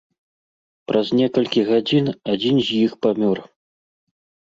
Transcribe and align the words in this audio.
Праз 0.91 1.11
некалькі 1.19 1.67
гадзін 1.69 2.11
адзін 2.35 2.55
з 2.71 2.83
іх 2.89 3.01
памёр. 3.07 3.37